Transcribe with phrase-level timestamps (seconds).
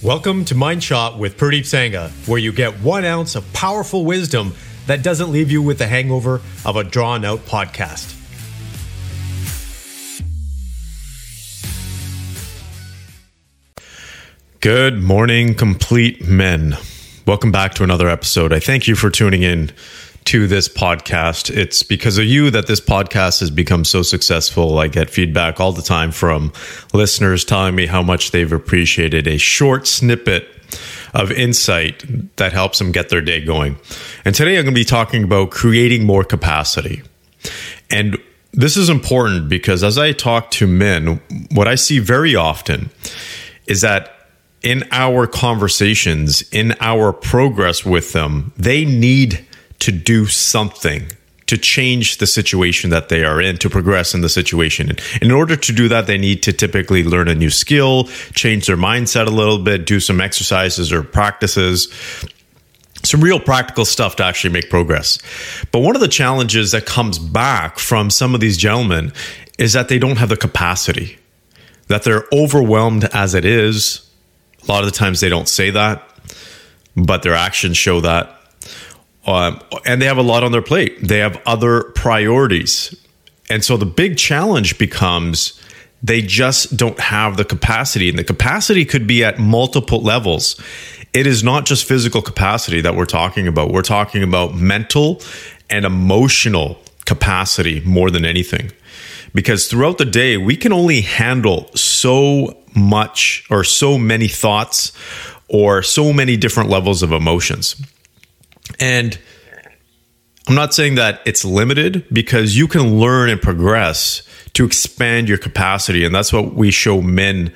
[0.00, 4.54] Welcome to Mind Shot with Pradeep Sangha, where you get one ounce of powerful wisdom
[4.86, 8.14] that doesn't leave you with the hangover of a drawn out podcast.
[14.60, 16.76] Good morning, complete men.
[17.26, 18.52] Welcome back to another episode.
[18.52, 19.72] I thank you for tuning in
[20.28, 21.48] to this podcast.
[21.48, 24.78] It's because of you that this podcast has become so successful.
[24.78, 26.52] I get feedback all the time from
[26.92, 30.46] listeners telling me how much they've appreciated a short snippet
[31.14, 32.04] of insight
[32.36, 33.78] that helps them get their day going.
[34.26, 37.00] And today I'm going to be talking about creating more capacity.
[37.90, 38.18] And
[38.52, 41.22] this is important because as I talk to men,
[41.52, 42.90] what I see very often
[43.66, 44.14] is that
[44.60, 49.47] in our conversations, in our progress with them, they need
[49.80, 51.06] to do something
[51.48, 54.90] to change the situation that they are in, to progress in the situation.
[54.90, 58.04] And in order to do that, they need to typically learn a new skill,
[58.34, 61.88] change their mindset a little bit, do some exercises or practices,
[63.02, 65.18] some real practical stuff to actually make progress.
[65.72, 69.12] But one of the challenges that comes back from some of these gentlemen
[69.58, 71.18] is that they don't have the capacity,
[71.86, 74.06] that they're overwhelmed as it is.
[74.64, 76.06] A lot of the times they don't say that,
[76.94, 78.37] but their actions show that
[79.28, 81.06] um, and they have a lot on their plate.
[81.06, 82.94] They have other priorities.
[83.50, 85.60] And so the big challenge becomes
[86.02, 88.08] they just don't have the capacity.
[88.08, 90.58] And the capacity could be at multiple levels.
[91.12, 95.20] It is not just physical capacity that we're talking about, we're talking about mental
[95.68, 98.72] and emotional capacity more than anything.
[99.34, 104.92] Because throughout the day, we can only handle so much or so many thoughts
[105.48, 107.76] or so many different levels of emotions.
[108.80, 109.18] And
[110.46, 114.22] I'm not saying that it's limited because you can learn and progress
[114.54, 116.04] to expand your capacity.
[116.04, 117.52] And that's what we show men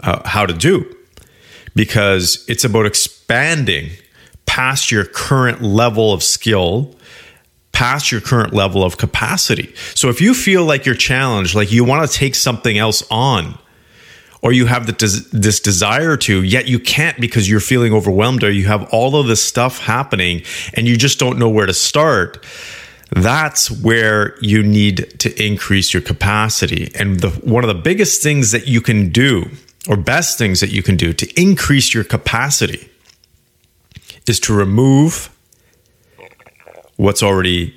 [0.00, 0.94] uh, how to do
[1.74, 3.90] because it's about expanding
[4.46, 6.94] past your current level of skill
[7.78, 9.72] past your current level of capacity.
[9.94, 13.56] So if you feel like you're challenged, like you want to take something else on,
[14.42, 18.50] or you have des- this desire to, yet you can't because you're feeling overwhelmed or
[18.50, 20.42] you have all of this stuff happening
[20.74, 22.44] and you just don't know where to start.
[23.10, 26.90] That's where you need to increase your capacity.
[26.94, 29.50] And the, one of the biggest things that you can do,
[29.88, 32.88] or best things that you can do to increase your capacity,
[34.26, 35.30] is to remove
[36.96, 37.74] what's already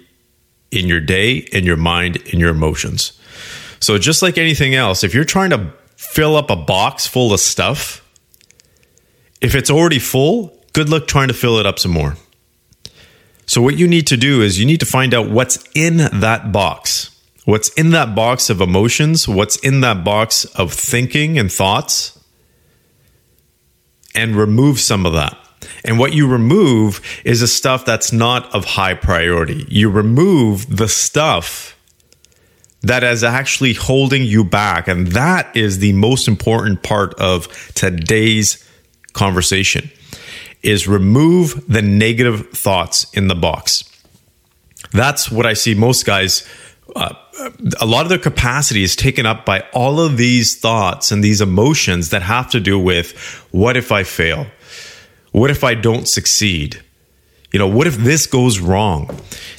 [0.72, 3.14] in your day, in your mind, in your emotions.
[3.80, 7.40] So, just like anything else, if you're trying to fill up a box full of
[7.40, 8.04] stuff.
[9.40, 12.18] If it's already full, good luck trying to fill it up some more.
[13.46, 16.52] So, what you need to do is you need to find out what's in that
[16.52, 17.10] box.
[17.46, 19.28] What's in that box of emotions?
[19.28, 22.20] What's in that box of thinking and thoughts?
[24.16, 25.38] And remove some of that.
[25.86, 29.66] And what you remove is the stuff that's not of high priority.
[29.70, 31.78] You remove the stuff
[32.82, 34.88] that is actually holding you back.
[34.88, 38.68] And that is the most important part of today's
[39.14, 39.90] conversation
[40.64, 43.84] is remove the negative thoughts in the box.
[44.92, 46.48] That's what I see most guys
[46.96, 47.14] uh,
[47.80, 51.42] a lot of their capacity is taken up by all of these thoughts and these
[51.42, 53.18] emotions that have to do with
[53.52, 54.48] what if I fail?
[55.32, 56.82] What if I don't succeed?
[57.52, 59.10] You know, what if this goes wrong?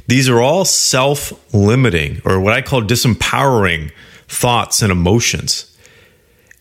[0.06, 3.92] These are all self limiting or what I call disempowering
[4.28, 5.68] thoughts and emotions.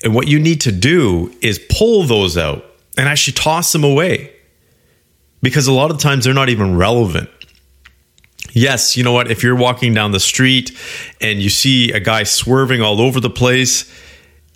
[0.03, 2.66] And what you need to do is pull those out
[2.97, 4.34] and actually toss them away
[5.41, 7.30] because a lot of times they're not even relevant.
[8.53, 9.31] Yes, you know what?
[9.31, 10.78] If you're walking down the street
[11.22, 13.90] and you see a guy swerving all over the place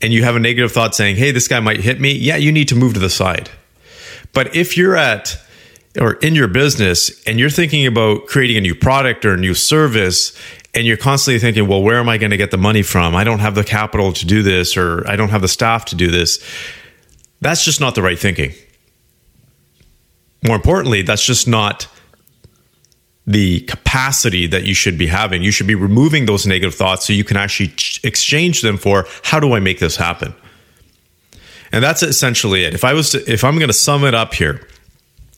[0.02, 2.52] and you have a negative thought saying, hey, this guy might hit me, yeah, you
[2.52, 3.50] need to move to the side.
[4.34, 5.38] But if you're at
[6.00, 9.54] or in your business and you're thinking about creating a new product or a new
[9.54, 10.38] service
[10.74, 13.16] and you're constantly thinking, well, where am I going to get the money from?
[13.16, 15.96] I don't have the capital to do this or I don't have the staff to
[15.96, 16.44] do this.
[17.42, 18.54] That's just not the right thinking.
[20.46, 21.88] More importantly, that's just not
[23.26, 25.42] the capacity that you should be having.
[25.42, 27.74] You should be removing those negative thoughts so you can actually
[28.04, 30.36] exchange them for how do I make this happen?
[31.72, 32.74] And that's essentially it.
[32.74, 34.68] If I was to, if I'm going to sum it up here,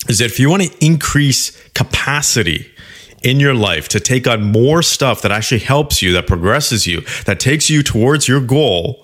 [0.07, 2.71] is that if you want to increase capacity
[3.23, 7.01] in your life to take on more stuff that actually helps you, that progresses you,
[7.25, 9.03] that takes you towards your goal,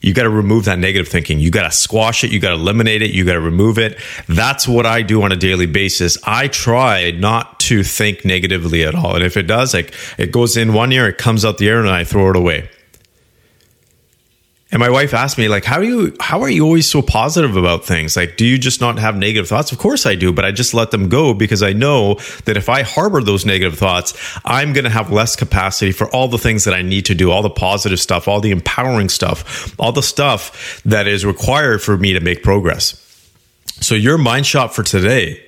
[0.00, 1.38] you got to remove that negative thinking.
[1.38, 2.32] You got to squash it.
[2.32, 3.12] You got to eliminate it.
[3.12, 3.96] You got to remove it.
[4.26, 6.18] That's what I do on a daily basis.
[6.24, 9.14] I try not to think negatively at all.
[9.14, 11.78] And if it does, like it goes in one ear, it comes out the air,
[11.78, 12.68] and I throw it away.
[14.72, 17.56] And my wife asked me, like, how are you how are you always so positive
[17.56, 18.16] about things?
[18.16, 19.70] Like, do you just not have negative thoughts?
[19.70, 22.14] Of course I do, but I just let them go because I know
[22.46, 24.14] that if I harbor those negative thoughts,
[24.46, 27.42] I'm gonna have less capacity for all the things that I need to do, all
[27.42, 32.14] the positive stuff, all the empowering stuff, all the stuff that is required for me
[32.14, 32.98] to make progress.
[33.82, 35.44] So your mind shot for today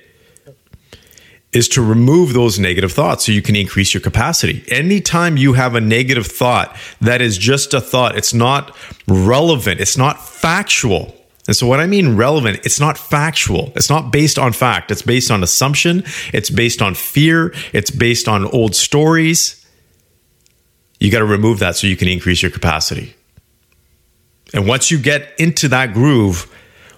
[1.55, 4.61] is to remove those negative thoughts so you can increase your capacity.
[4.67, 8.17] Anytime you have a negative thought, that is just a thought.
[8.17, 8.75] It's not
[9.07, 9.79] relevant.
[9.79, 11.15] It's not factual.
[11.47, 13.71] And so, what I mean relevant, it's not factual.
[13.75, 14.91] It's not based on fact.
[14.91, 16.03] It's based on assumption.
[16.33, 17.53] It's based on fear.
[17.71, 19.65] It's based on old stories.
[20.99, 23.15] You got to remove that so you can increase your capacity.
[24.53, 26.53] And once you get into that groove,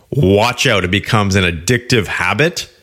[0.10, 0.84] watch out.
[0.84, 2.74] It becomes an addictive habit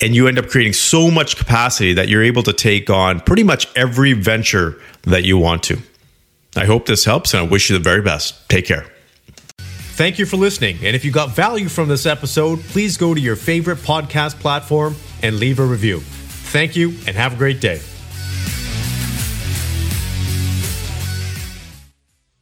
[0.00, 3.42] and you end up creating so much capacity that you're able to take on pretty
[3.42, 5.78] much every venture that you want to.
[6.54, 8.48] I hope this helps and I wish you the very best.
[8.48, 8.86] Take care.
[9.58, 10.76] Thank you for listening.
[10.82, 14.94] And if you got value from this episode, please go to your favorite podcast platform
[15.22, 16.00] and leave a review.
[16.00, 17.80] Thank you and have a great day.